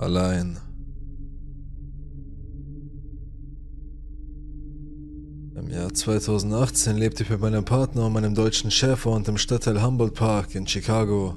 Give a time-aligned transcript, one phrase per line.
[0.00, 0.56] Allein.
[5.54, 10.14] Im Jahr 2018 lebte ich mit meinem Partner und meinem deutschen Schäferhund im Stadtteil Humboldt
[10.14, 11.36] Park in Chicago.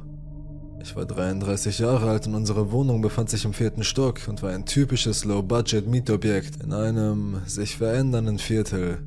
[0.81, 4.51] Ich war 33 Jahre alt und unsere Wohnung befand sich im vierten Stock und war
[4.51, 8.99] ein typisches Low-Budget-Mietobjekt in einem sich verändernden Viertel.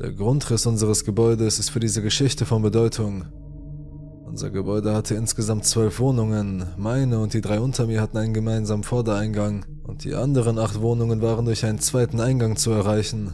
[0.00, 3.24] Der Grundriss unseres Gebäudes ist für diese Geschichte von Bedeutung.
[4.28, 8.84] Unser Gebäude hatte insgesamt zwölf Wohnungen, meine und die drei unter mir hatten einen gemeinsamen
[8.84, 13.32] Vordereingang und die anderen acht Wohnungen waren durch einen zweiten Eingang zu erreichen.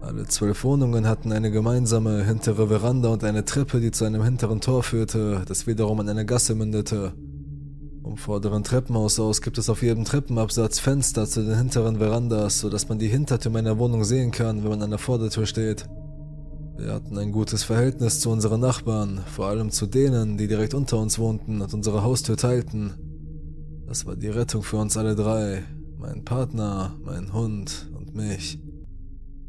[0.00, 4.60] Alle zwölf Wohnungen hatten eine gemeinsame hintere Veranda und eine Treppe, die zu einem hinteren
[4.60, 7.12] Tor führte, das wiederum an eine Gasse mündete.
[8.04, 12.88] Vom vorderen Treppenhaus aus gibt es auf jedem Treppenabsatz Fenster zu den hinteren Verandas, sodass
[12.88, 15.86] man die Hintertür meiner Wohnung sehen kann, wenn man an der Vordertür steht.
[16.76, 20.98] Wir hatten ein gutes Verhältnis zu unseren Nachbarn, vor allem zu denen, die direkt unter
[20.98, 22.94] uns wohnten und unsere Haustür teilten.
[23.86, 25.64] Das war die Rettung für uns alle drei,
[25.98, 28.58] mein Partner, mein Hund und mich.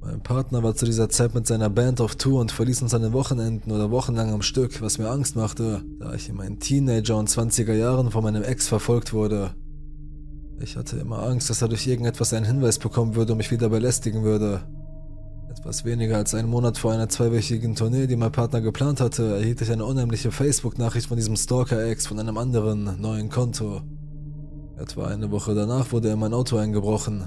[0.01, 3.03] Mein Partner war zu dieser Zeit mit seiner Band auf Tour und verließ uns an
[3.03, 7.17] den Wochenenden oder wochenlang am Stück, was mir Angst machte, da ich in meinen Teenager-
[7.17, 9.51] und 20er Jahren von meinem Ex verfolgt wurde.
[10.59, 13.69] Ich hatte immer Angst, dass er durch irgendetwas einen Hinweis bekommen würde und mich wieder
[13.69, 14.63] belästigen würde.
[15.51, 19.59] Etwas weniger als einen Monat vor einer zweiwöchigen Tournee, die mein Partner geplant hatte, erhielt
[19.59, 23.81] ich eine unheimliche Facebook-Nachricht von diesem Stalker-Ex von einem anderen, neuen Konto.
[24.77, 27.25] Etwa eine Woche danach wurde er in mein Auto eingebrochen.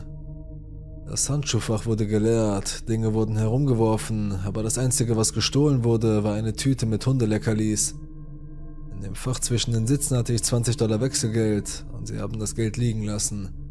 [1.06, 6.54] Das Handschuhfach wurde geleert, Dinge wurden herumgeworfen, aber das Einzige, was gestohlen wurde, war eine
[6.54, 7.94] Tüte mit Hundeleckerlis.
[8.94, 12.54] In dem Fach zwischen den Sitzen hatte ich 20 Dollar Wechselgeld und sie haben das
[12.54, 13.63] Geld liegen lassen.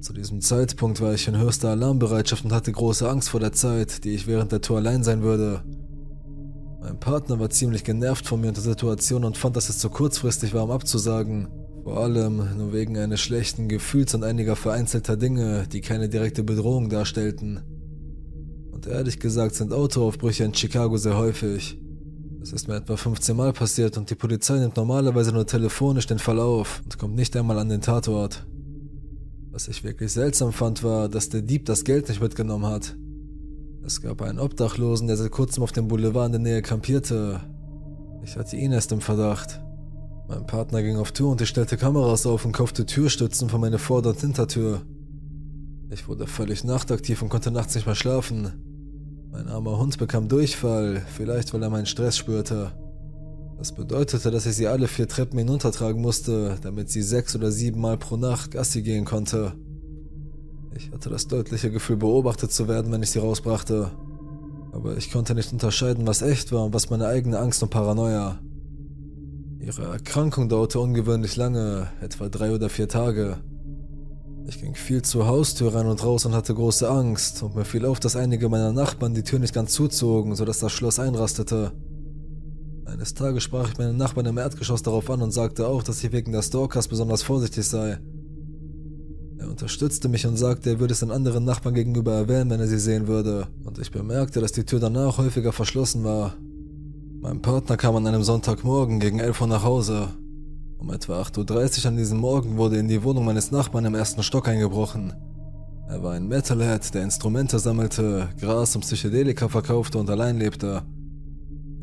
[0.00, 4.04] Zu diesem Zeitpunkt war ich in höchster Alarmbereitschaft und hatte große Angst vor der Zeit,
[4.04, 5.62] die ich während der Tour allein sein würde.
[6.80, 9.90] Mein Partner war ziemlich genervt von mir und der Situation und fand, dass es zu
[9.90, 11.48] kurzfristig war, um abzusagen.
[11.82, 16.88] Vor allem nur wegen eines schlechten Gefühls und einiger vereinzelter Dinge, die keine direkte Bedrohung
[16.88, 17.62] darstellten.
[18.70, 21.78] Und ehrlich gesagt sind Autoaufbrüche in Chicago sehr häufig.
[22.42, 26.18] Es ist mir etwa 15 Mal passiert und die Polizei nimmt normalerweise nur telefonisch den
[26.18, 28.46] Fall auf und kommt nicht einmal an den Tatort.
[29.56, 32.94] Was ich wirklich seltsam fand, war, dass der Dieb das Geld nicht mitgenommen hat.
[33.86, 37.40] Es gab einen Obdachlosen, der seit kurzem auf dem Boulevard in der Nähe kampierte.
[38.22, 39.62] Ich hatte ihn erst im Verdacht.
[40.28, 43.78] Mein Partner ging auf Tour und ich stellte Kameras auf und kaufte Türstützen für meine
[43.78, 44.82] Vorder- und Hintertür.
[45.88, 48.52] Ich wurde völlig nachtaktiv und konnte nachts nicht mehr schlafen.
[49.32, 52.72] Mein armer Hund bekam Durchfall, vielleicht weil er meinen Stress spürte.
[53.58, 57.80] Das bedeutete, dass ich sie alle vier Treppen hinuntertragen musste, damit sie sechs oder sieben
[57.80, 59.54] Mal pro Nacht Gassi gehen konnte.
[60.76, 63.92] Ich hatte das deutliche Gefühl, beobachtet zu werden, wenn ich sie rausbrachte.
[64.72, 68.38] Aber ich konnte nicht unterscheiden, was echt war und was meine eigene Angst und Paranoia.
[69.58, 73.38] Ihre Erkrankung dauerte ungewöhnlich lange, etwa drei oder vier Tage.
[74.46, 77.86] Ich ging viel zur Haustür rein und raus und hatte große Angst, und mir fiel
[77.86, 81.72] auf, dass einige meiner Nachbarn die Tür nicht ganz zuzogen, sodass das Schloss einrastete.
[82.86, 86.12] Eines Tages sprach ich meinen Nachbarn im Erdgeschoss darauf an und sagte auch, dass ich
[86.12, 87.98] wegen der Stalkers besonders vorsichtig sei.
[89.38, 92.68] Er unterstützte mich und sagte, er würde es den anderen Nachbarn gegenüber erwähnen, wenn er
[92.68, 96.36] sie sehen würde, und ich bemerkte, dass die Tür danach häufiger verschlossen war.
[97.20, 100.08] Mein Partner kam an einem Sonntagmorgen gegen 11 Uhr nach Hause.
[100.78, 104.22] Um etwa 8.30 Uhr an diesem Morgen wurde in die Wohnung meines Nachbarn im ersten
[104.22, 105.12] Stock eingebrochen.
[105.88, 110.82] Er war ein Metalhead, der Instrumente sammelte, Gras und Psychedelika verkaufte und allein lebte.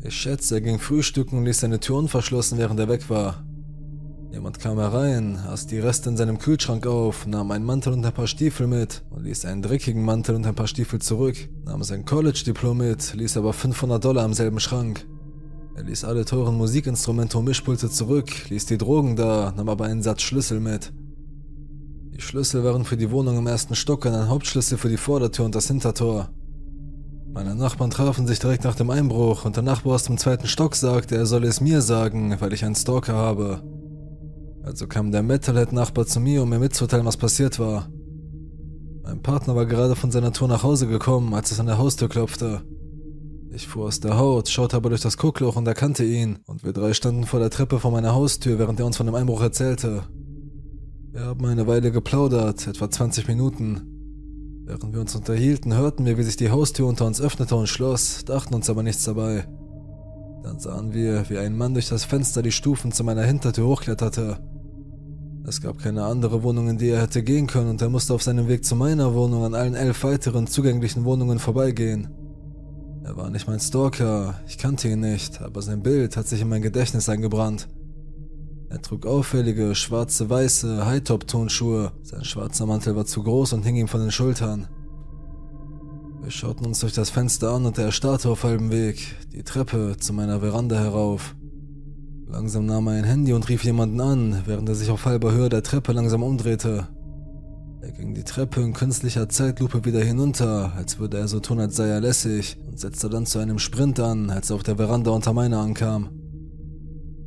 [0.06, 3.42] Ich schätze, er ging frühstücken und ließ seine Tür unverschlossen, während er weg war.
[4.30, 8.12] Jemand kam herein, aß die Reste in seinem Kühlschrank auf, nahm einen Mantel und ein
[8.12, 12.04] paar Stiefel mit und ließ einen dreckigen Mantel und ein paar Stiefel zurück, nahm sein
[12.04, 15.06] College-Diplom mit, ließ aber 500 Dollar am selben Schrank.
[15.74, 20.02] Er ließ alle teuren Musikinstrumente und Mischpulte zurück, ließ die Drogen da, nahm aber einen
[20.02, 20.92] Satz Schlüssel mit.
[22.14, 25.46] Die Schlüssel waren für die Wohnung im ersten Stock und ein Hauptschlüssel für die Vordertür
[25.46, 26.28] und das Hintertor.
[27.34, 30.76] Meine Nachbarn trafen sich direkt nach dem Einbruch und der Nachbar aus dem zweiten Stock
[30.76, 33.60] sagte, er solle es mir sagen, weil ich einen Stalker habe.
[34.62, 37.88] Also kam der Metalhead-Nachbar zu mir, um mir mitzuteilen, was passiert war.
[39.02, 42.08] Mein Partner war gerade von seiner Tour nach Hause gekommen, als es an der Haustür
[42.08, 42.62] klopfte.
[43.50, 46.72] Ich fuhr aus der Haut, schaute aber durch das Guckloch und erkannte ihn, und wir
[46.72, 50.04] drei standen vor der Treppe vor meiner Haustür, während er uns von dem Einbruch erzählte.
[51.10, 53.93] Wir haben eine Weile geplaudert, etwa 20 Minuten.
[54.66, 58.24] Während wir uns unterhielten, hörten wir, wie sich die Haustür unter uns öffnete und schloss,
[58.24, 59.46] dachten uns aber nichts dabei.
[60.42, 64.38] Dann sahen wir, wie ein Mann durch das Fenster die Stufen zu meiner Hintertür hochkletterte.
[65.46, 68.22] Es gab keine andere Wohnung, in die er hätte gehen können, und er musste auf
[68.22, 72.08] seinem Weg zu meiner Wohnung an allen elf weiteren zugänglichen Wohnungen vorbeigehen.
[73.04, 76.48] Er war nicht mein Stalker, ich kannte ihn nicht, aber sein Bild hat sich in
[76.48, 77.68] mein Gedächtnis eingebrannt.
[78.74, 81.92] Er trug auffällige, schwarze, weiße Hightop-Tonschuhe.
[82.02, 84.66] Sein schwarzer Mantel war zu groß und hing ihm von den Schultern.
[86.20, 89.94] Wir schauten uns durch das Fenster an und er starrte auf halbem Weg, die Treppe
[90.00, 91.36] zu meiner Veranda herauf.
[92.26, 95.50] Langsam nahm er ein Handy und rief jemanden an, während er sich auf halber Höhe
[95.50, 96.88] der Treppe langsam umdrehte.
[97.80, 101.76] Er ging die Treppe in künstlicher Zeitlupe wieder hinunter, als würde er so tun, als
[101.76, 105.12] sei er lässig, und setzte dann zu einem Sprint an, als er auf der Veranda
[105.12, 106.23] unter meiner ankam.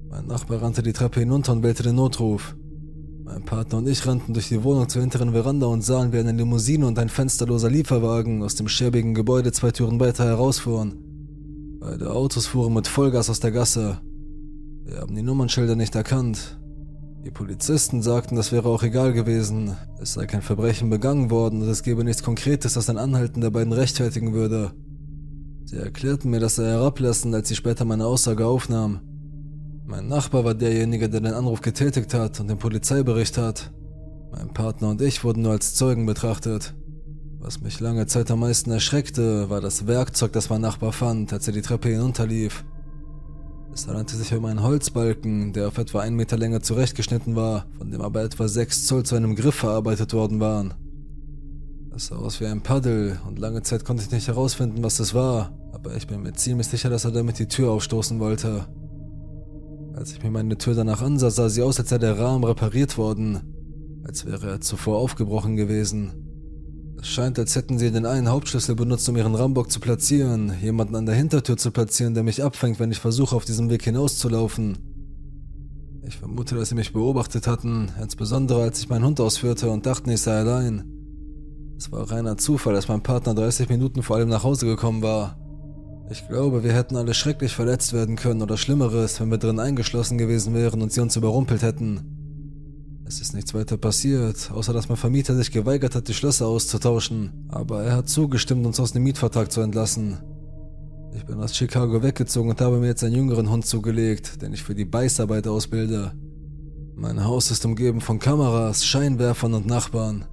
[0.09, 2.55] Mein Nachbar rannte die Treppe hinunter und bellte den Notruf.
[3.25, 6.31] Mein Partner und ich rannten durch die Wohnung zur hinteren Veranda und sahen, wie eine
[6.31, 10.93] Limousine und ein fensterloser Lieferwagen aus dem schäbigen Gebäude zwei Türen weiter herausfuhren.
[11.81, 13.99] Beide Autos fuhren mit Vollgas aus der Gasse.
[14.85, 16.57] Wir haben die Nummernschilder nicht erkannt.
[17.25, 19.75] Die Polizisten sagten, das wäre auch egal gewesen.
[20.01, 23.49] Es sei kein Verbrechen begangen worden und es gebe nichts Konkretes, das ein Anhalten der
[23.49, 24.71] beiden rechtfertigen würde.
[25.65, 29.01] Sie erklärten mir, das sei herablassend, als sie später meine Aussage aufnahm.
[29.89, 33.71] Mein Nachbar war derjenige, der den Anruf getätigt hat und den Polizeibericht hat.
[34.33, 36.75] Mein Partner und ich wurden nur als Zeugen betrachtet.
[37.39, 41.47] Was mich lange Zeit am meisten erschreckte, war das Werkzeug, das mein Nachbar fand, als
[41.47, 42.65] er die Treppe hinunterlief.
[43.73, 47.89] Es handelte sich um einen Holzbalken, der auf etwa einen Meter Länge zurechtgeschnitten war, von
[47.89, 50.73] dem aber etwa sechs Zoll zu einem Griff verarbeitet worden waren.
[51.95, 55.13] Es sah aus wie ein Paddel und lange Zeit konnte ich nicht herausfinden, was es
[55.13, 58.67] war, aber ich bin mir ziemlich sicher, dass er damit die Tür aufstoßen wollte.
[59.97, 62.99] Als ich mir meine Tür danach ansah, sah sie aus, als sei der Rahmen repariert
[62.99, 66.11] worden, als wäre er zuvor aufgebrochen gewesen.
[67.01, 70.95] Es scheint, als hätten sie den einen Hauptschlüssel benutzt, um ihren Rambock zu platzieren, jemanden
[70.95, 74.77] an der Hintertür zu platzieren, der mich abfängt, wenn ich versuche, auf diesem Weg hinauszulaufen.
[76.07, 80.11] Ich vermute, dass sie mich beobachtet hatten, insbesondere als ich meinen Hund ausführte und dachten,
[80.11, 80.83] ich sei allein.
[81.75, 85.39] Es war reiner Zufall, dass mein Partner 30 Minuten vor allem nach Hause gekommen war.
[86.09, 90.17] Ich glaube, wir hätten alle schrecklich verletzt werden können oder Schlimmeres, wenn wir drin eingeschlossen
[90.17, 93.03] gewesen wären und sie uns überrumpelt hätten.
[93.05, 97.47] Es ist nichts weiter passiert, außer dass mein Vermieter sich geweigert hat, die Schlösser auszutauschen,
[97.49, 100.17] aber er hat zugestimmt, uns aus dem Mietvertrag zu entlassen.
[101.13, 104.63] Ich bin aus Chicago weggezogen und habe mir jetzt einen jüngeren Hund zugelegt, den ich
[104.63, 106.13] für die Beißarbeit ausbilde.
[106.95, 110.25] Mein Haus ist umgeben von Kameras, Scheinwerfern und Nachbarn.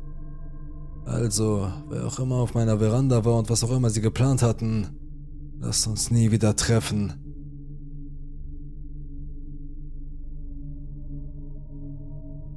[1.05, 4.89] Also, wer auch immer auf meiner Veranda war und was auch immer sie geplant hatten,
[5.61, 7.13] Lass uns nie wieder treffen.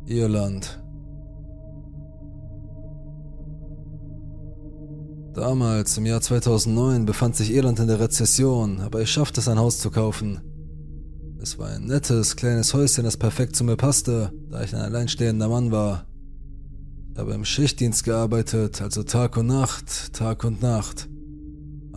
[0.05, 0.81] Irland.
[5.33, 9.59] Damals, im Jahr 2009, befand sich Irland in der Rezession, aber ich schaffte es, ein
[9.59, 10.41] Haus zu kaufen.
[11.39, 15.47] Es war ein nettes, kleines Häuschen, das perfekt zu mir passte, da ich ein alleinstehender
[15.47, 16.07] Mann war.
[17.13, 21.07] Ich habe im Schichtdienst gearbeitet, also Tag und Nacht, Tag und Nacht.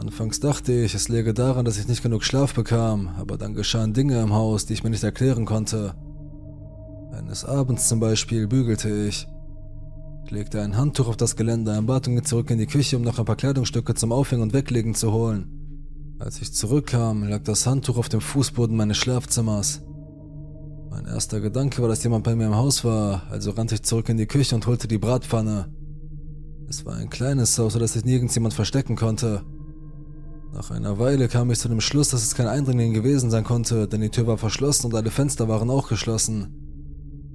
[0.01, 3.93] Anfangs dachte ich, es läge daran, dass ich nicht genug Schlaf bekam, aber dann geschahen
[3.93, 5.95] Dinge im Haus, die ich mir nicht erklären konnte.
[7.13, 9.29] Eines Abends zum Beispiel bügelte ich.
[10.25, 12.97] Ich legte ein Handtuch auf das Geländer im Bad und ging zurück in die Küche,
[12.97, 16.17] um noch ein paar Kleidungsstücke zum Aufhängen und Weglegen zu holen.
[16.19, 19.83] Als ich zurückkam, lag das Handtuch auf dem Fußboden meines Schlafzimmers.
[20.89, 24.09] Mein erster Gedanke war, dass jemand bei mir im Haus war, also rannte ich zurück
[24.09, 25.67] in die Küche und holte die Bratpfanne.
[26.71, 29.43] Es war ein kleines Haus, sodass sich nirgends jemand verstecken konnte.
[30.53, 33.87] Nach einer Weile kam ich zu dem Schluss, dass es kein Eindringling gewesen sein konnte,
[33.87, 36.61] denn die Tür war verschlossen und alle Fenster waren auch geschlossen.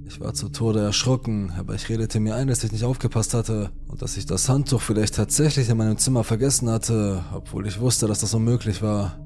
[0.04, 3.70] Ich war zu Tode erschrocken, aber ich redete mir ein, dass ich nicht aufgepasst hatte
[3.88, 8.06] und dass ich das Handtuch vielleicht tatsächlich in meinem Zimmer vergessen hatte, obwohl ich wusste,
[8.06, 9.18] dass das unmöglich war.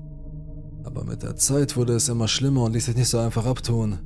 [0.85, 3.99] Aber mit der Zeit wurde es immer schlimmer und ließ sich nicht so einfach abtun.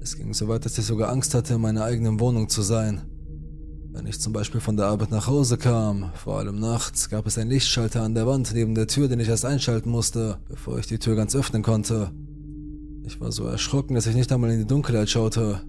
[0.00, 3.02] Es ging so weit, dass ich sogar Angst hatte, in meiner eigenen Wohnung zu sein.
[3.92, 7.36] Wenn ich zum Beispiel von der Arbeit nach Hause kam, vor allem nachts, gab es
[7.36, 10.86] einen Lichtschalter an der Wand neben der Tür, den ich erst einschalten musste, bevor ich
[10.86, 12.12] die Tür ganz öffnen konnte.
[13.04, 15.62] Ich war so erschrocken, dass ich nicht einmal in die Dunkelheit schaute.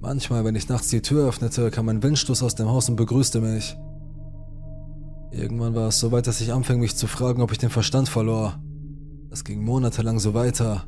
[0.00, 3.42] Manchmal, wenn ich nachts die Tür öffnete, kam ein Windstoß aus dem Haus und begrüßte
[3.42, 3.76] mich.
[5.30, 8.08] Irgendwann war es so weit, dass ich anfing, mich zu fragen, ob ich den Verstand
[8.08, 8.58] verlor.
[9.30, 10.86] Es ging monatelang so weiter.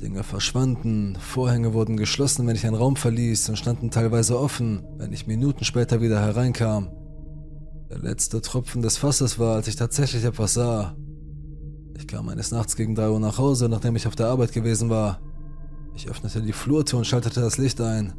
[0.00, 5.12] Dinge verschwanden, Vorhänge wurden geschlossen, wenn ich einen Raum verließ und standen teilweise offen, wenn
[5.12, 6.90] ich Minuten später wieder hereinkam.
[7.90, 10.96] Der letzte Tropfen des Fasses war, als ich tatsächlich etwas sah.
[11.96, 14.90] Ich kam eines Nachts gegen drei Uhr nach Hause, nachdem ich auf der Arbeit gewesen
[14.90, 15.20] war.
[15.94, 18.12] Ich öffnete die Flurtür und schaltete das Licht ein.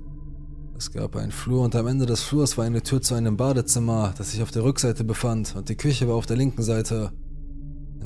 [0.75, 4.13] Es gab einen Flur und am Ende des Flurs war eine Tür zu einem Badezimmer,
[4.17, 7.11] das sich auf der Rückseite befand, und die Küche war auf der linken Seite.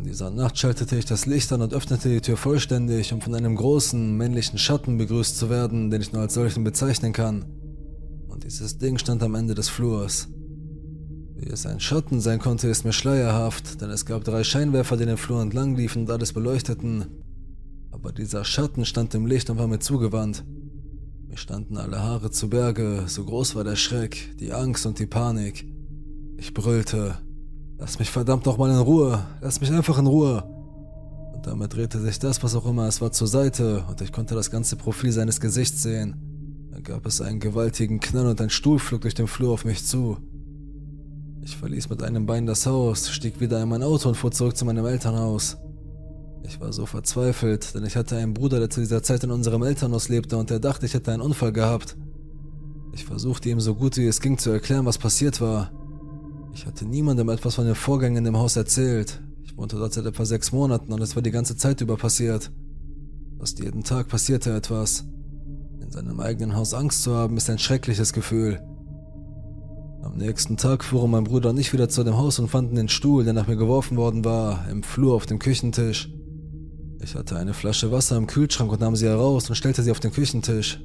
[0.01, 3.36] In dieser Nacht schaltete ich das Licht an und öffnete die Tür vollständig, um von
[3.36, 7.46] einem großen, männlichen Schatten begrüßt zu werden, den ich nur als solchen bezeichnen kann.
[8.27, 10.27] Und dieses Ding stand am Ende des Flurs.
[11.36, 15.05] Wie es ein Schatten sein konnte, ist mir schleierhaft, denn es gab drei Scheinwerfer, die
[15.05, 17.05] den Flur entlang liefen und alles beleuchteten.
[17.91, 20.43] Aber dieser Schatten stand im Licht und war mir zugewandt.
[21.27, 25.05] Mir standen alle Haare zu Berge, so groß war der Schreck, die Angst und die
[25.05, 25.72] Panik.
[26.38, 27.20] Ich brüllte,
[27.82, 30.44] lass mich verdammt noch mal in Ruhe, lass mich einfach in Ruhe.
[31.34, 34.36] Und damit drehte sich das, was auch immer es war, zur Seite und ich konnte
[34.36, 36.70] das ganze Profil seines Gesichts sehen.
[36.72, 39.84] Da gab es einen gewaltigen Knall und ein Stuhl flog durch den Flur auf mich
[39.84, 40.18] zu.
[41.42, 44.56] Ich verließ mit einem Bein das Haus, stieg wieder in mein Auto und fuhr zurück
[44.56, 45.58] zu meinem Elternhaus.
[46.44, 49.64] Ich war so verzweifelt, denn ich hatte einen Bruder, der zu dieser Zeit in unserem
[49.64, 51.98] Elternhaus lebte und der dachte, ich hätte einen Unfall gehabt.
[52.94, 55.72] Ich versuchte ihm so gut wie es ging zu erklären, was passiert war.
[56.53, 59.22] Ich hatte niemandem etwas von den Vorgängen dem Haus erzählt.
[59.43, 62.51] Ich wohnte dort seit etwa sechs Monaten und es war die ganze Zeit über passiert.
[63.39, 65.05] Fast jeden Tag passierte etwas.
[65.81, 68.62] In seinem eigenen Haus Angst zu haben, ist ein schreckliches Gefühl.
[70.03, 72.89] Am nächsten Tag fuhren mein Bruder und ich wieder zu dem Haus und fanden den
[72.89, 76.12] Stuhl, der nach mir geworfen worden war, im Flur auf dem Küchentisch.
[77.01, 80.00] Ich hatte eine Flasche Wasser im Kühlschrank und nahm sie heraus und stellte sie auf
[80.00, 80.81] den Küchentisch.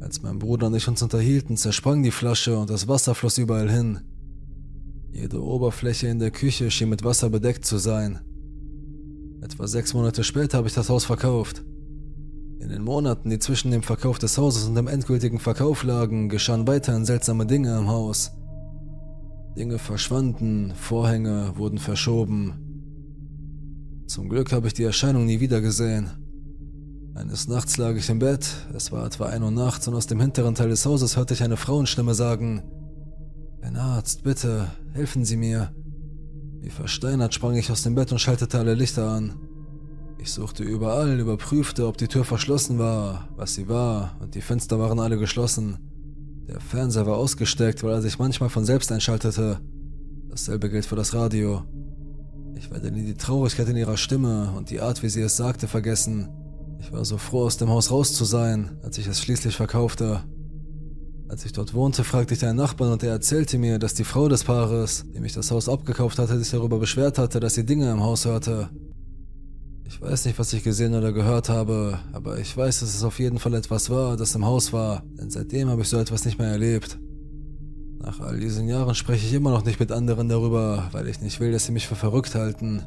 [0.00, 3.70] Als mein Bruder und ich uns unterhielten, zersprang die Flasche und das Wasser floss überall
[3.70, 4.00] hin.
[5.10, 8.20] Jede Oberfläche in der Küche schien mit Wasser bedeckt zu sein.
[9.40, 11.64] Etwa sechs Monate später habe ich das Haus verkauft.
[12.60, 16.66] In den Monaten, die zwischen dem Verkauf des Hauses und dem endgültigen Verkauf lagen, geschahen
[16.66, 18.32] weiterhin seltsame Dinge im Haus.
[19.56, 22.54] Dinge verschwanden, Vorhänge wurden verschoben.
[24.06, 26.10] Zum Glück habe ich die Erscheinung nie wieder gesehen.
[27.14, 30.20] Eines Nachts lag ich im Bett, es war etwa ein Uhr nachts und aus dem
[30.20, 32.62] hinteren Teil des Hauses hörte ich eine Frauenstimme sagen,
[33.60, 35.72] Ein Arzt, bitte, helfen Sie mir.
[36.60, 39.34] Wie versteinert sprang ich aus dem Bett und schaltete alle Lichter an.
[40.18, 44.78] Ich suchte überall, überprüfte, ob die Tür verschlossen war, was sie war, und die Fenster
[44.78, 45.78] waren alle geschlossen.
[46.48, 49.60] Der Fernseher war ausgesteckt, weil er sich manchmal von selbst einschaltete.
[50.28, 51.62] Dasselbe gilt für das Radio.
[52.56, 55.68] Ich werde nie die Traurigkeit in ihrer Stimme und die Art, wie sie es sagte,
[55.68, 56.28] vergessen.
[56.80, 60.24] Ich war so froh, aus dem Haus raus zu sein, als ich es schließlich verkaufte.
[61.28, 64.28] Als ich dort wohnte, fragte ich einen Nachbarn und er erzählte mir, dass die Frau
[64.28, 67.90] des Paares, dem ich das Haus abgekauft hatte, sich darüber beschwert hatte, dass sie Dinge
[67.92, 68.70] im Haus hörte.
[69.84, 73.18] Ich weiß nicht, was ich gesehen oder gehört habe, aber ich weiß, dass es auf
[73.18, 76.38] jeden Fall etwas war, das im Haus war, denn seitdem habe ich so etwas nicht
[76.38, 76.98] mehr erlebt.
[78.00, 81.40] Nach all diesen Jahren spreche ich immer noch nicht mit anderen darüber, weil ich nicht
[81.40, 82.82] will, dass sie mich für verrückt halten.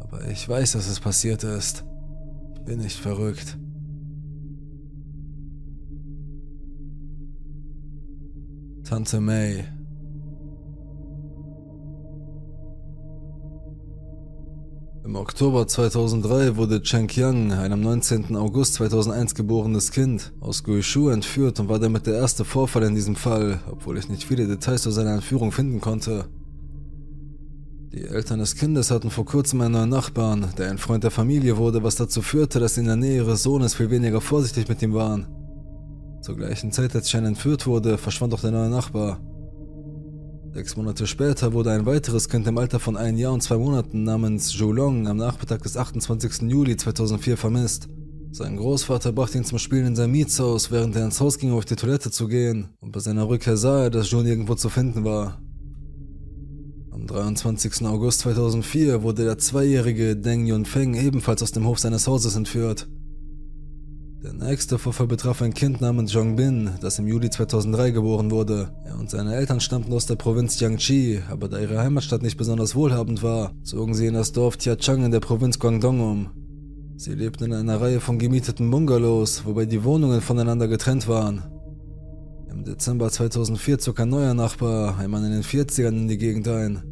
[0.00, 1.84] Aber ich weiß, dass es passiert ist.
[2.54, 3.58] Ich bin nicht verrückt.
[8.84, 9.64] Tante May
[15.04, 18.36] Im Oktober 2003 wurde Chen Qiang, ein am 19.
[18.36, 23.16] August 2001 geborenes Kind, aus Guishu entführt und war damit der erste Vorfall in diesem
[23.16, 26.26] Fall, obwohl ich nicht viele Details zu seiner Entführung finden konnte.
[27.92, 31.56] Die Eltern des Kindes hatten vor kurzem einen neuen Nachbarn, der ein Freund der Familie
[31.56, 34.80] wurde, was dazu führte, dass sie in der Nähe ihres Sohnes viel weniger vorsichtig mit
[34.80, 35.26] ihm waren.
[36.20, 39.20] Zur gleichen Zeit, als Chen entführt wurde, verschwand auch der neue Nachbar.
[40.52, 44.02] Sechs Monate später wurde ein weiteres Kind im Alter von einem Jahr und zwei Monaten
[44.02, 46.42] namens Zhou Long am Nachmittag des 28.
[46.50, 47.88] Juli 2004 vermisst.
[48.32, 51.58] Sein Großvater brachte ihn zum Spielen in sein Mietshaus, während er ins Haus ging, um
[51.58, 54.68] auf die Toilette zu gehen, und bei seiner Rückkehr sah er, dass Zhou nirgendwo zu
[54.68, 55.40] finden war.
[56.90, 57.86] Am 23.
[57.86, 62.88] August 2004 wurde der zweijährige Deng Yunfeng ebenfalls aus dem Hof seines Hauses entführt.
[64.22, 68.70] Der nächste Vorfall betraf ein Kind namens Zhong Bin, das im Juli 2003 geboren wurde.
[68.84, 72.74] Er und seine Eltern stammten aus der Provinz Jiangxi, aber da ihre Heimatstadt nicht besonders
[72.74, 76.30] wohlhabend war, zogen sie in das Dorf Tiachang in der Provinz Guangdong um.
[76.98, 81.42] Sie lebten in einer Reihe von gemieteten Bungalows, wobei die Wohnungen voneinander getrennt waren.
[82.50, 86.46] Im Dezember 2004 zog ein neuer Nachbar, ein Mann in den 40ern, in die Gegend
[86.46, 86.82] ein.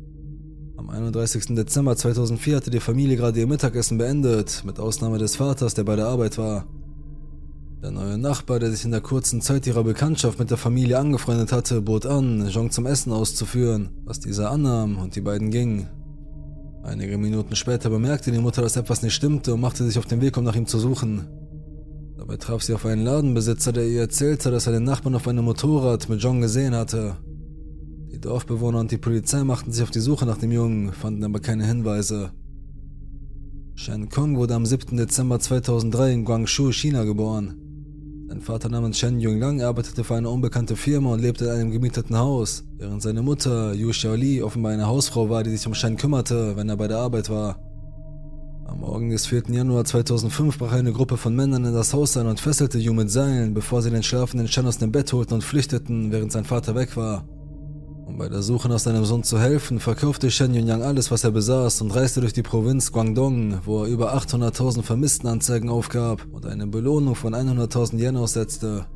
[0.79, 1.55] Am 31.
[1.57, 5.95] Dezember 2004 hatte die Familie gerade ihr Mittagessen beendet, mit Ausnahme des Vaters, der bei
[5.95, 6.65] der Arbeit war.
[7.81, 11.53] Der neue Nachbar, der sich in der kurzen Zeit ihrer Bekanntschaft mit der Familie angefreundet
[11.53, 15.89] hatte, bot an, Jean zum Essen auszuführen, was dieser annahm und die beiden gingen.
[16.83, 20.21] Einige Minuten später bemerkte die Mutter, dass etwas nicht stimmte und machte sich auf den
[20.21, 21.29] Weg, um nach ihm zu suchen.
[22.17, 25.45] Dabei traf sie auf einen Ladenbesitzer, der ihr erzählte, dass er den Nachbarn auf einem
[25.45, 27.17] Motorrad mit John gesehen hatte.
[28.11, 31.39] Die Dorfbewohner und die Polizei machten sich auf die Suche nach dem Jungen, fanden aber
[31.39, 32.33] keine Hinweise.
[33.77, 34.97] Shen Kong wurde am 7.
[34.97, 37.68] Dezember 2003 in Guangzhou, China geboren.
[38.29, 42.19] Sein Vater namens Shen Yonglang arbeitete für eine unbekannte Firma und lebte in einem gemieteten
[42.19, 46.55] Haus, während seine Mutter, Yu Xiaoli, offenbar eine Hausfrau war, die sich um Shen kümmerte,
[46.55, 47.59] wenn er bei der Arbeit war.
[48.67, 49.45] Am Morgen des 4.
[49.49, 53.11] Januar 2005 brach eine Gruppe von Männern in das Haus ein und fesselte Yu mit
[53.11, 56.75] Seilen, bevor sie den schlafenden Shen aus dem Bett holten und flüchteten, während sein Vater
[56.75, 57.25] weg war.
[58.09, 61.31] Um bei der Suche nach seinem Sohn zu helfen, verkaufte Shen Yunyang alles, was er
[61.31, 66.67] besaß und reiste durch die Provinz Guangdong, wo er über 800.000 Vermisstenanzeigen aufgab und eine
[66.67, 68.87] Belohnung von 100.000 Yen aussetzte.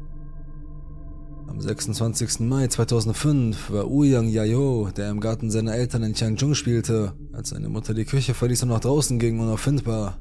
[1.46, 2.40] Am 26.
[2.40, 7.68] Mai 2005 war Ouyang Yayo, der im Garten seiner Eltern in Changchun spielte, als seine
[7.68, 10.16] Mutter die Küche verließ und nach draußen ging, unauffindbar.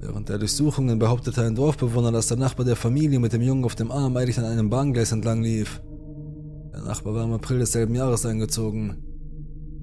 [0.00, 3.76] Während der Durchsuchungen behauptete ein Dorfbewohner, dass der Nachbar der Familie mit dem Jungen auf
[3.76, 5.80] dem Arm eilig an einem Bahngleis entlang lief.
[6.78, 8.98] Der Nachbar war im April desselben Jahres eingezogen.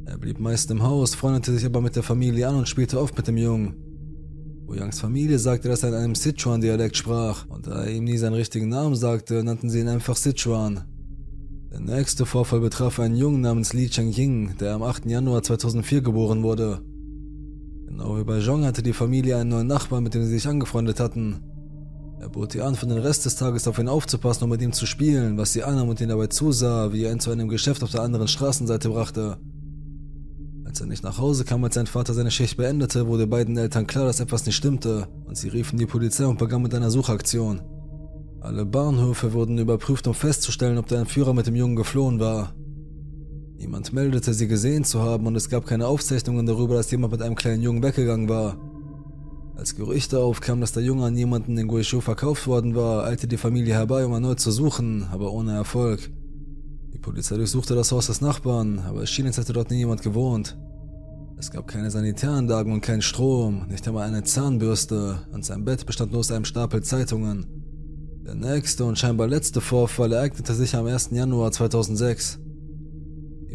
[0.06, 3.18] Er blieb meist im Haus, freundete sich aber mit der Familie an und spielte oft
[3.18, 3.76] mit dem Jungen.
[4.66, 8.36] Oyangs Familie sagte, dass er in einem Sichuan-Dialekt sprach, und da er ihm nie seinen
[8.36, 10.86] richtigen Namen sagte, nannten sie ihn einfach Sichuan.
[11.70, 15.06] Der nächste Vorfall betraf einen Jungen namens Li Cheng-Ying, der am 8.
[15.06, 16.80] Januar 2004 geboren wurde.
[17.88, 21.02] Genau wie bei Zhong hatte die Familie einen neuen Nachbarn, mit dem sie sich angefreundet
[21.02, 21.42] hatten.
[22.20, 24.72] Er bot ihr an, für den Rest des Tages auf ihn aufzupassen und mit ihm
[24.72, 27.84] zu spielen, was sie annahm und ihn dabei zusah, wie er ihn zu einem Geschäft
[27.84, 29.38] auf der anderen Straßenseite brachte.
[30.66, 33.86] Als er nicht nach Hause kam, als sein Vater seine Schicht beendete, wurde beiden Eltern
[33.86, 37.62] klar, dass etwas nicht stimmte, und sie riefen die Polizei und begannen mit einer Suchaktion.
[38.42, 42.54] Alle Bahnhöfe wurden überprüft, um festzustellen, ob der Entführer mit dem Jungen geflohen war.
[43.58, 47.22] Niemand meldete, sie gesehen zu haben, und es gab keine Aufzeichnungen darüber, dass jemand mit
[47.22, 48.58] einem kleinen Jungen weggegangen war.
[49.56, 53.38] Als Gerüchte aufkamen, dass der Junge an jemanden in Guizhou verkauft worden war, eilte die
[53.38, 56.12] Familie herbei, um erneut zu suchen, aber ohne Erfolg.
[56.94, 60.02] Die Polizei durchsuchte das Haus des Nachbarn, aber es schien, als hätte dort nie jemand
[60.02, 60.58] gewohnt.
[61.38, 66.12] Es gab keine Sanitäranlagen und keinen Strom, nicht einmal eine Zahnbürste, und sein Bett bestand
[66.12, 67.46] nur aus einem Stapel Zeitungen.
[68.26, 71.10] Der nächste und scheinbar letzte Vorfall ereignete sich am 1.
[71.12, 72.40] Januar 2006.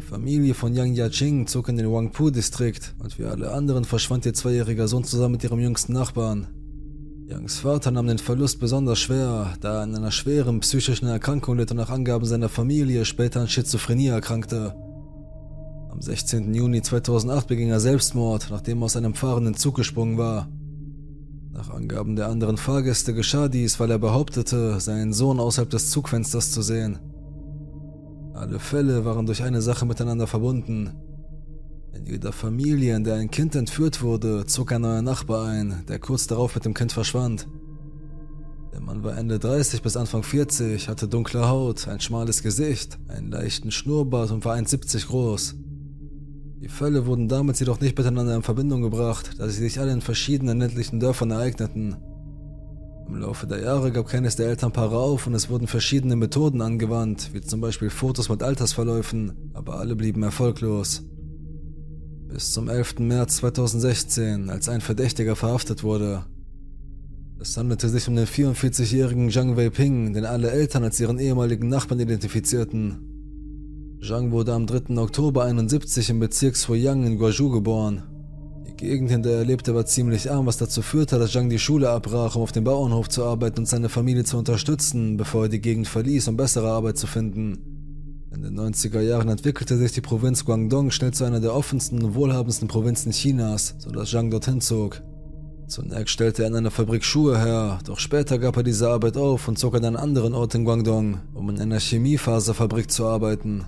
[0.00, 4.32] Die Familie von Yang Yaching zog in den Wangpu-Distrikt und wie alle anderen verschwand ihr
[4.32, 6.46] zweijähriger Sohn zusammen mit ihrem jüngsten Nachbarn.
[7.26, 11.70] Yangs Vater nahm den Verlust besonders schwer, da er an einer schweren psychischen Erkrankung litt
[11.70, 14.74] und nach Angaben seiner Familie später an Schizophrenie erkrankte.
[15.90, 16.54] Am 16.
[16.54, 20.48] Juni 2008 beging er Selbstmord, nachdem er aus einem fahrenden Zug gesprungen war.
[21.52, 26.52] Nach Angaben der anderen Fahrgäste geschah dies, weil er behauptete, seinen Sohn außerhalb des Zugfensters
[26.52, 26.98] zu sehen.
[28.34, 30.92] Alle Fälle waren durch eine Sache miteinander verbunden.
[31.92, 35.98] In jeder Familie, in der ein Kind entführt wurde, zog ein neuer Nachbar ein, der
[35.98, 37.48] kurz darauf mit dem Kind verschwand.
[38.72, 43.32] Der Mann war Ende 30 bis Anfang 40, hatte dunkle Haut, ein schmales Gesicht, einen
[43.32, 45.56] leichten Schnurrbart und war 1,70 groß.
[46.60, 50.02] Die Fälle wurden damals jedoch nicht miteinander in Verbindung gebracht, da sie sich alle in
[50.02, 51.96] verschiedenen ländlichen Dörfern ereigneten.
[53.10, 57.30] Im Laufe der Jahre gab keines der Elternpaare auf und es wurden verschiedene Methoden angewandt,
[57.32, 61.02] wie zum Beispiel Fotos mit Altersverläufen, aber alle blieben erfolglos
[62.32, 63.00] bis zum 11.
[63.00, 66.24] März 2016, als ein Verdächtiger verhaftet wurde.
[67.40, 72.00] Es handelte sich um den 44-jährigen Zhang Weiping, den alle Eltern als ihren ehemaligen Nachbarn
[72.00, 73.98] identifizierten.
[74.02, 74.96] Zhang wurde am 3.
[74.98, 78.02] Oktober 71 im Bezirk Suoyang in Guangzhou geboren.
[78.70, 81.58] Die Gegend, in der er lebte, war ziemlich arm, was dazu führte, dass Zhang die
[81.58, 85.48] Schule abbrach, um auf dem Bauernhof zu arbeiten und seine Familie zu unterstützen, bevor er
[85.48, 87.58] die Gegend verließ, um bessere Arbeit zu finden.
[88.32, 92.14] In den 90er Jahren entwickelte sich die Provinz Guangdong schnell zu einer der offensten und
[92.14, 95.02] wohlhabendsten Provinzen Chinas, sodass Zhang dorthin zog.
[95.66, 99.48] Zunächst stellte er in einer Fabrik Schuhe her, doch später gab er diese Arbeit auf
[99.48, 103.64] und zog an einen anderen Ort in Guangdong, um in einer Chemiefaserfabrik zu arbeiten.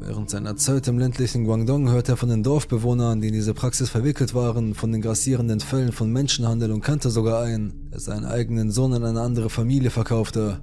[0.00, 3.90] Während seiner Zeit im ländlichen Guangdong hörte er von den Dorfbewohnern, die in diese Praxis
[3.90, 8.70] verwickelt waren, von den grassierenden Fällen von Menschenhandel und kannte sogar einen, der seinen eigenen
[8.70, 10.60] Sohn an eine andere Familie verkaufte.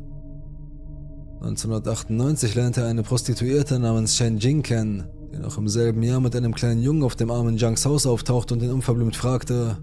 [1.42, 6.34] 1998 lernte er eine Prostituierte namens Shen Jing kennen, die noch im selben Jahr mit
[6.34, 9.78] einem kleinen Jungen auf dem armen Zhangs Haus auftauchte und ihn unverblümt fragte,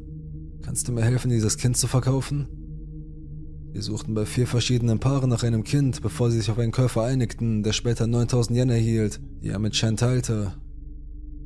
[0.62, 2.48] kannst du mir helfen, dieses Kind zu verkaufen?
[3.74, 7.04] Sie suchten bei vier verschiedenen Paaren nach einem Kind, bevor sie sich auf einen Käufer
[7.04, 10.52] einigten, der später 9000 Yen erhielt, die er mit Shen teilte.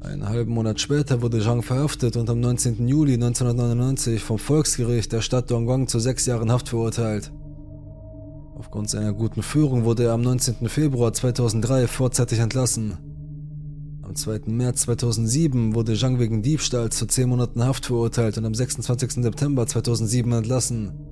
[0.01, 2.89] Einen halben Monat später wurde Zhang verhaftet und am 19.
[2.89, 7.33] Juli 1999 vom Volksgericht der Stadt Dongguan zu sechs Jahren Haft verurteilt.
[8.57, 10.69] Aufgrund seiner guten Führung wurde er am 19.
[10.69, 12.99] Februar 2003 vorzeitig entlassen.
[14.03, 14.43] Am 2.
[14.47, 19.23] März 2007 wurde Zhang wegen Diebstahls zu 10 Monaten Haft verurteilt und am 26.
[19.23, 21.06] September 2007 entlassen.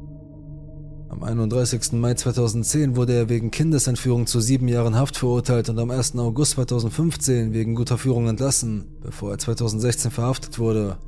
[1.14, 1.92] Am 31.
[1.92, 6.16] Mai 2010 wurde er wegen Kindesentführung zu sieben Jahren Haft verurteilt und am 1.
[6.16, 10.98] August 2015 wegen guter Führung entlassen, bevor er 2016 verhaftet wurde.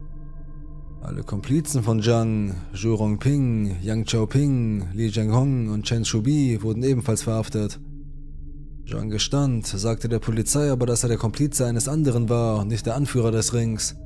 [1.03, 7.23] Alle Komplizen von Zhang, Zhu Rongping, Yang Chaoping, Li Zhenghong und Chen Shubi wurden ebenfalls
[7.23, 7.81] verhaftet.
[8.89, 12.87] Zhang gestand, sagte der Polizei aber, dass er der Komplize eines anderen war und nicht
[12.87, 13.97] der Anführer des Rings.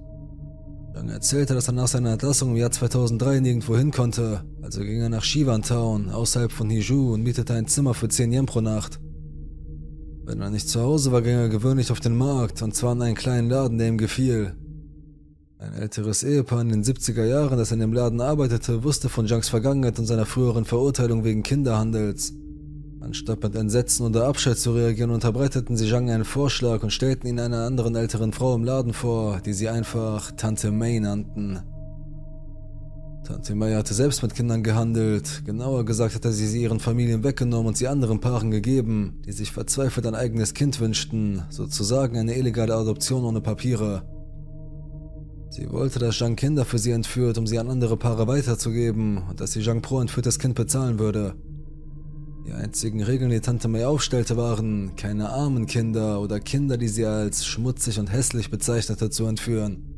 [0.92, 5.00] Zhang erzählte, dass er nach seiner Entlassung im Jahr 2003 nirgendwo hin konnte, also ging
[5.00, 8.60] er nach Shiwan Town, außerhalb von Hiju und mietete ein Zimmer für 10 Yen pro
[8.60, 8.98] Nacht.
[10.24, 13.02] Wenn er nicht zu Hause war, ging er gewöhnlich auf den Markt, und zwar in
[13.02, 14.56] einen kleinen Laden, der ihm gefiel.
[15.58, 19.48] Ein älteres Ehepaar in den 70er Jahren, das in dem Laden arbeitete, wusste von Junks
[19.48, 22.32] Vergangenheit und seiner früheren Verurteilung wegen Kinderhandels.
[23.10, 27.40] Anstatt mit Entsetzen oder Abscheid zu reagieren, unterbreiteten sie Zhang einen Vorschlag und stellten ihn
[27.40, 31.58] einer anderen älteren Frau im Laden vor, die sie einfach Tante May nannten.
[33.26, 37.66] Tante May hatte selbst mit Kindern gehandelt, genauer gesagt hatte sie sie ihren Familien weggenommen
[37.66, 42.76] und sie anderen Paaren gegeben, die sich verzweifelt ein eigenes Kind wünschten, sozusagen eine illegale
[42.76, 44.04] Adoption ohne Papiere.
[45.48, 49.40] Sie wollte, dass Zhang Kinder für sie entführt, um sie an andere Paare weiterzugeben und
[49.40, 51.34] dass sie Zhang pro entführtes Kind bezahlen würde.
[52.46, 57.04] Die einzigen Regeln, die Tante May aufstellte, waren, keine armen Kinder oder Kinder, die sie
[57.04, 59.90] als schmutzig und hässlich bezeichnete, zu entführen.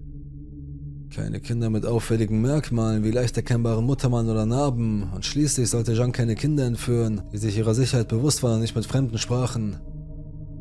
[1.14, 6.12] Keine Kinder mit auffälligen Merkmalen wie leicht erkennbaren Muttermann oder Narben und schließlich sollte Jean
[6.12, 9.78] keine Kinder entführen, die sich ihrer Sicherheit bewusst waren und nicht mit Fremden sprachen.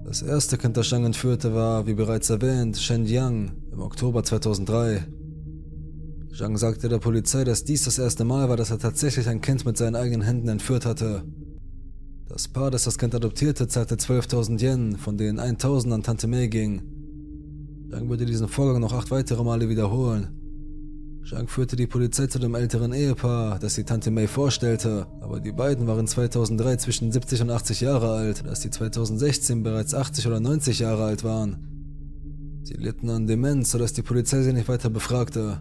[0.03, 5.07] Das erste Kind, das Zhang entführte, war, wie bereits erwähnt, Shen Yang im Oktober 2003.
[6.37, 9.65] Zhang sagte der Polizei, dass dies das erste Mal war, dass er tatsächlich ein Kind
[9.65, 11.23] mit seinen eigenen Händen entführt hatte.
[12.31, 16.47] Das Paar, das das Kind adoptierte, zahlte 12.000 Yen, von denen 1.000 an Tante May
[16.47, 16.81] ging.
[17.89, 20.29] Zhang würde diesen Vorgang noch acht weitere Male wiederholen.
[21.29, 25.51] Zhang führte die Polizei zu dem älteren Ehepaar, das die Tante May vorstellte, aber die
[25.51, 30.39] beiden waren 2003 zwischen 70 und 80 Jahre alt, dass sie 2016 bereits 80 oder
[30.39, 31.57] 90 Jahre alt waren.
[32.63, 35.59] Sie litten an Demenz, sodass die Polizei sie nicht weiter befragte.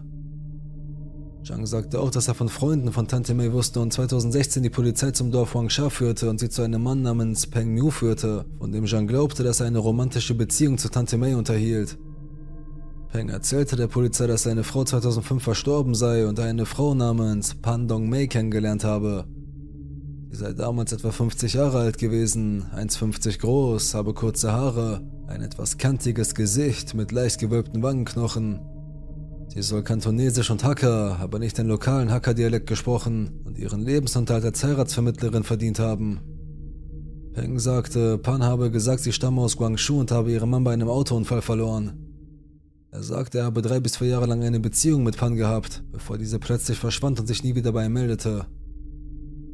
[1.43, 5.09] Zhang sagte auch, dass er von Freunden von Tante May wusste und 2016 die Polizei
[5.09, 8.85] zum Dorf Huangsha führte und sie zu einem Mann namens Peng Miu führte, von dem
[8.85, 11.97] Zhang glaubte, dass er eine romantische Beziehung zu Tante May unterhielt.
[13.11, 17.55] Peng erzählte der Polizei, dass seine Frau 2005 verstorben sei und er eine Frau namens
[17.55, 19.25] Pan Dong Mei kennengelernt habe.
[20.29, 25.79] Sie sei damals etwa 50 Jahre alt gewesen, 1,50 groß, habe kurze Haare, ein etwas
[25.79, 28.59] kantiges Gesicht mit leicht gewölbten Wangenknochen
[29.53, 34.63] Sie soll Kantonesisch und Hakka, aber nicht den lokalen Hakka-Dialekt gesprochen und ihren Lebensunterhalt als
[34.63, 36.21] Heiratsvermittlerin verdient haben.
[37.33, 40.87] Peng sagte, Pan habe gesagt, sie stamme aus Guangzhou und habe ihren Mann bei einem
[40.87, 41.91] Autounfall verloren.
[42.91, 46.17] Er sagte, er habe drei bis vier Jahre lang eine Beziehung mit Pan gehabt, bevor
[46.17, 48.45] diese plötzlich verschwand und sich nie wieder bei ihm meldete.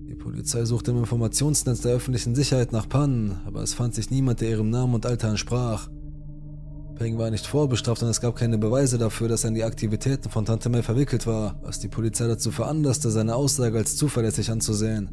[0.07, 4.41] Die Polizei suchte im Informationsnetz der öffentlichen Sicherheit nach Pan, aber es fand sich niemand,
[4.41, 5.89] der ihrem Namen und Alter entsprach.
[6.97, 10.29] Peng war nicht vorbestraft und es gab keine Beweise dafür, dass er in die Aktivitäten
[10.29, 15.09] von Tante May verwickelt war, was die Polizei dazu veranlasste, seine Aussage als zuverlässig anzusehen.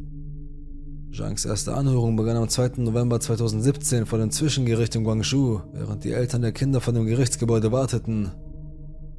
[1.15, 2.73] Zhangs erste Anhörung begann am 2.
[2.79, 7.71] November 2017 vor dem Zwischengericht in Guangzhou, während die Eltern der Kinder vor dem Gerichtsgebäude
[7.71, 8.33] warteten.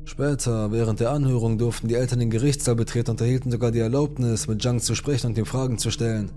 [0.04, 4.48] Später, während der Anhörung, durften die Eltern den Gerichtssaal betreten und erhielten sogar die Erlaubnis,
[4.48, 6.32] mit Zhang zu sprechen und ihm Fragen zu stellen.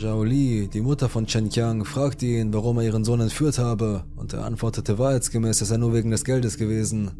[0.00, 4.04] Zhao Li, die Mutter von Chen Qiang, fragte ihn, warum er ihren Sohn entführt habe,
[4.16, 7.10] und er antwortete wahrheitsgemäß, es sei nur wegen des Geldes gewesen.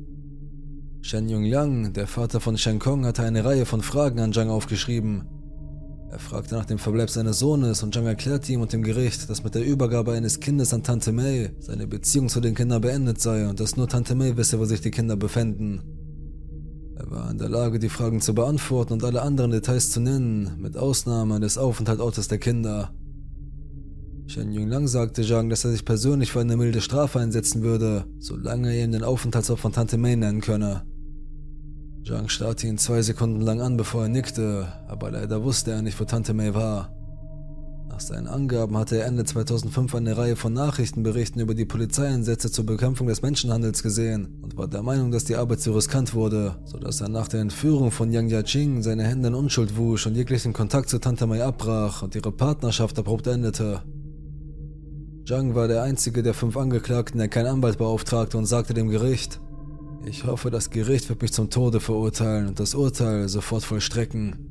[1.02, 5.26] Shen Yongliang, der Vater von Shen Kong, hatte eine Reihe von Fragen an Zhang aufgeschrieben.
[6.10, 9.44] Er fragte nach dem Verbleib seines Sohnes und Zhang erklärte ihm und dem Gericht, dass
[9.44, 13.46] mit der Übergabe eines Kindes an Tante May seine Beziehung zu den Kindern beendet sei
[13.46, 15.99] und dass nur Tante May wisse, wo sich die Kinder befänden.
[17.00, 20.60] Er war in der Lage, die Fragen zu beantworten und alle anderen Details zu nennen,
[20.60, 22.92] mit Ausnahme des Aufenthaltsortes der Kinder.
[24.26, 28.74] Shen Yunlang sagte Zhang, dass er sich persönlich für eine milde Strafe einsetzen würde, solange
[28.74, 30.82] er ihm den Aufenthaltsort von Tante May nennen könne.
[32.06, 35.98] Zhang starrte ihn zwei Sekunden lang an, bevor er nickte, aber leider wusste er nicht,
[35.98, 36.94] wo Tante May war.
[38.00, 42.64] Nach seinen Angaben hatte er Ende 2005 eine Reihe von Nachrichtenberichten über die Polizeieinsätze zur
[42.64, 47.02] Bekämpfung des Menschenhandels gesehen und war der Meinung, dass die Arbeit zu riskant wurde, sodass
[47.02, 50.88] er nach der Entführung von Yang Yaching seine Hände in Unschuld wusch und jeglichen Kontakt
[50.88, 53.82] zu Tante Mai abbrach und ihre Partnerschaft abrupt endete.
[55.28, 59.40] Zhang war der einzige der fünf Angeklagten, der keinen Anwalt beauftragte und sagte dem Gericht,
[60.06, 64.49] ich hoffe, das Gericht wird mich zum Tode verurteilen und das Urteil sofort vollstrecken.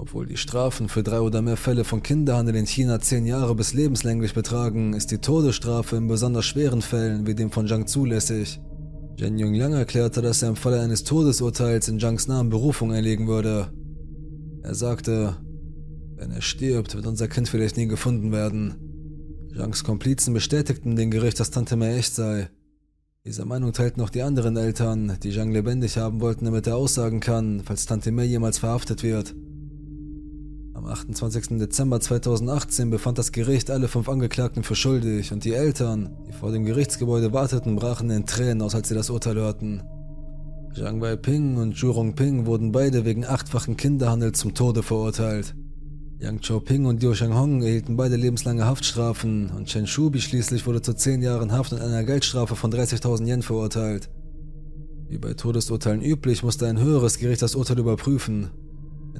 [0.00, 3.74] Obwohl die Strafen für drei oder mehr Fälle von Kinderhandel in China zehn Jahre bis
[3.74, 8.62] lebenslänglich betragen, ist die Todesstrafe in besonders schweren Fällen wie dem von Zhang zulässig.
[9.18, 13.74] Zhen Yongliang erklärte, dass er im Falle eines Todesurteils in Zhangs Namen Berufung einlegen würde.
[14.62, 15.36] Er sagte,
[16.16, 18.76] wenn er stirbt, wird unser Kind vielleicht nie gefunden werden.
[19.54, 22.48] Zhangs Komplizen bestätigten dem Gericht, dass Tante Mei echt sei.
[23.26, 27.20] Diese Meinung teilten auch die anderen Eltern, die Zhang lebendig haben wollten, damit er aussagen
[27.20, 29.34] kann, falls Tante Mei jemals verhaftet wird.
[30.80, 31.58] Am 28.
[31.58, 36.52] Dezember 2018 befand das Gericht alle fünf Angeklagten für schuldig und die Eltern, die vor
[36.52, 39.82] dem Gerichtsgebäude warteten, brachen in Tränen aus, als sie das Urteil hörten.
[40.74, 45.54] Zhang Weiping und Zhu Rongping wurden beide wegen achtfachen Kinderhandels zum Tode verurteilt.
[46.18, 50.94] Yang Xiaoping und Liu Shenghong erhielten beide lebenslange Haftstrafen und Chen Shubi schließlich wurde zu
[50.94, 54.08] 10 Jahren Haft und einer Geldstrafe von 30.000 Yen verurteilt.
[55.10, 58.48] Wie bei Todesurteilen üblich, musste ein höheres Gericht das Urteil überprüfen.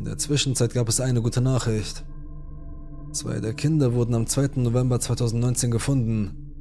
[0.00, 2.06] In der Zwischenzeit gab es eine gute Nachricht.
[3.12, 4.52] Zwei der Kinder wurden am 2.
[4.54, 6.54] November 2019 gefunden.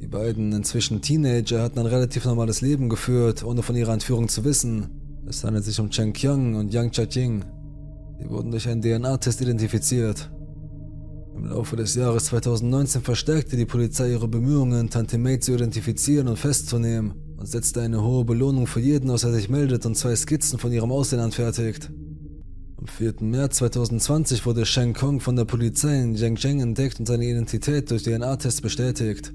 [0.00, 4.42] Die beiden, inzwischen Teenager, hatten ein relativ normales Leben geführt, ohne von ihrer Entführung zu
[4.42, 4.88] wissen.
[5.28, 7.44] Es handelt sich um Chen Qiang und Yang Chia-Jing.
[8.18, 10.28] Sie wurden durch einen DNA-Test identifiziert.
[11.36, 16.40] Im Laufe des Jahres 2019 verstärkte die Polizei ihre Bemühungen, Tante May zu identifizieren und
[16.40, 20.58] festzunehmen und setzte eine hohe Belohnung für jeden aus, der sich meldet und zwei Skizzen
[20.58, 21.92] von ihrem Aussehen anfertigt.
[22.88, 23.14] Am 4.
[23.20, 28.02] März 2020 wurde Sheng Kong von der Polizei in Jiangzheng entdeckt und seine Identität durch
[28.04, 29.32] DNA-Tests bestätigt.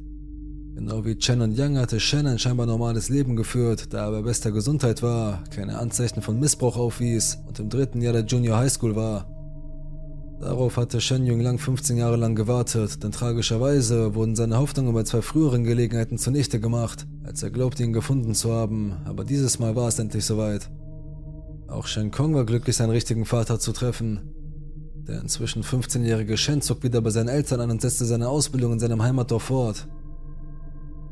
[0.76, 4.22] Genau wie Chen und Yang hatte Shen ein scheinbar normales Leben geführt, da er bei
[4.24, 8.72] bester Gesundheit war, keine Anzeichen von Missbrauch aufwies und im dritten Jahr der Junior High
[8.72, 9.28] School war.
[10.42, 15.04] Darauf hatte Shen Yun Lang 15 Jahre lang gewartet, denn tragischerweise wurden seine Hoffnungen bei
[15.04, 19.76] zwei früheren Gelegenheiten zunichte gemacht, als er glaubte, ihn gefunden zu haben, aber dieses Mal
[19.76, 20.70] war es endlich soweit.
[21.74, 24.22] Auch Shen Kong war glücklich, seinen richtigen Vater zu treffen.
[25.08, 28.80] Der inzwischen 15-jährige Shen zog wieder bei seinen Eltern an und setzte seine Ausbildung in
[28.80, 29.88] seinem Heimatdorf fort.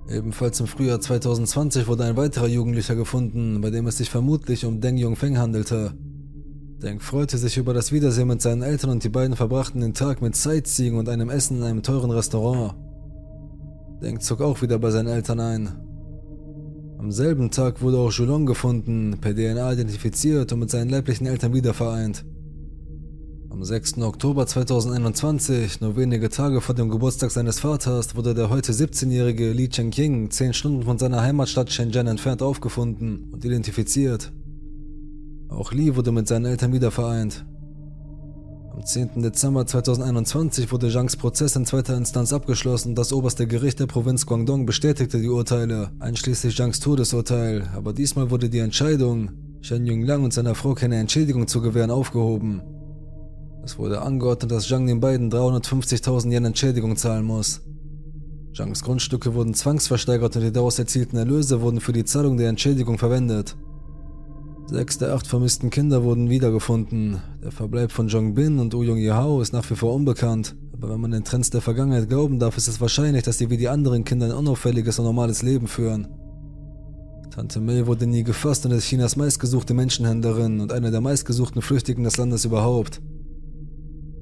[0.07, 4.81] Ebenfalls im Frühjahr 2020 wurde ein weiterer Jugendlicher gefunden, bei dem es sich vermutlich um
[4.81, 5.93] Deng Yongfeng handelte.
[6.77, 10.21] Deng freute sich über das Wiedersehen mit seinen Eltern und die beiden verbrachten den Tag
[10.21, 12.75] mit Sightseeing und einem Essen in einem teuren Restaurant.
[14.03, 15.90] Deng zog auch wieder bei seinen Eltern ein.
[17.01, 21.51] Am selben Tag wurde auch Julong gefunden, per DNA identifiziert und mit seinen leiblichen Eltern
[21.51, 22.23] wiedervereint.
[23.49, 23.97] Am 6.
[24.03, 29.67] Oktober 2021, nur wenige Tage vor dem Geburtstag seines Vaters, wurde der heute 17-jährige Li
[29.67, 34.31] Chengqing zehn Stunden von seiner Heimatstadt Shenzhen entfernt aufgefunden und identifiziert.
[35.49, 37.47] Auch Li wurde mit seinen Eltern wiedervereint.
[38.73, 39.21] Am 10.
[39.21, 44.25] Dezember 2021 wurde Zhangs Prozess in zweiter Instanz abgeschlossen und das oberste Gericht der Provinz
[44.25, 50.33] Guangdong bestätigte die Urteile, einschließlich Zhangs Todesurteil, aber diesmal wurde die Entscheidung, Shen Yungliang und
[50.33, 52.61] seiner Frau keine Entschädigung zu gewähren, aufgehoben.
[53.65, 57.61] Es wurde angeordnet, dass Zhang den beiden 350.000 Yen Entschädigung zahlen muss.
[58.55, 62.97] Zhangs Grundstücke wurden zwangsversteigert und die daraus erzielten Erlöse wurden für die Zahlung der Entschädigung
[62.97, 63.57] verwendet.
[64.71, 67.21] Sechs der acht vermissten Kinder wurden wiedergefunden.
[67.43, 70.55] Der Verbleib von Zhong Bin und Wu Yong Yehao ist nach wie vor unbekannt.
[70.71, 73.57] Aber wenn man den Trends der Vergangenheit glauben darf, ist es wahrscheinlich, dass sie wie
[73.57, 76.07] die anderen Kinder ein unauffälliges und normales Leben führen.
[77.31, 82.05] Tante May wurde nie gefasst und ist Chinas meistgesuchte Menschenhändlerin und eine der meistgesuchten Flüchtigen
[82.05, 83.01] des Landes überhaupt.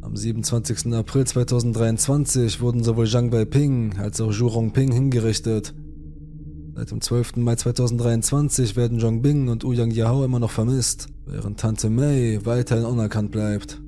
[0.01, 0.91] Am 27.
[0.95, 5.75] April 2023 wurden sowohl Zhang Beiping als auch Zhu Rongping hingerichtet.
[6.79, 7.35] Seit dem 12.
[7.35, 13.31] Mai 2023 werden Zhongbing und Ouyang Yahao immer noch vermisst, während Tante May weiterhin unerkannt
[13.31, 13.81] bleibt.